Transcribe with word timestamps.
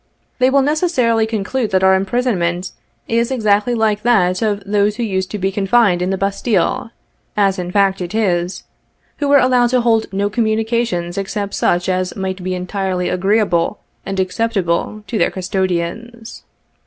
They 0.39 0.49
will 0.49 0.63
necessarily 0.63 1.27
conclude 1.27 1.69
that 1.69 1.83
our 1.83 1.93
imprisonment 1.93 2.71
is 3.07 3.29
exactly 3.29 3.75
like 3.75 4.01
that 4.01 4.41
of 4.41 4.63
those 4.65 4.95
who 4.95 5.03
used 5.03 5.29
to 5.29 5.37
be 5.37 5.51
confined 5.51 6.01
in 6.01 6.09
the 6.09 6.17
Bastile, 6.17 6.89
(as 7.37 7.59
in 7.59 7.71
fact 7.71 8.01
it 8.01 8.15
is,) 8.15 8.63
who 9.17 9.27
were 9.27 9.37
allowed 9.37 9.67
to 9.69 9.81
hold 9.81 10.11
no 10.11 10.27
communications 10.27 11.19
except 11.19 11.53
such 11.53 11.87
as 11.87 12.15
might 12.15 12.43
be 12.43 12.55
entirely 12.55 13.09
agreeable 13.09 13.77
and 14.03 14.19
acceptable 14.19 15.03
to 15.05 15.19
their 15.19 15.29
custodians. 15.29 16.45